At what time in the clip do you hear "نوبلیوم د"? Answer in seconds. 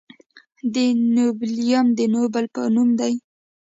1.15-2.01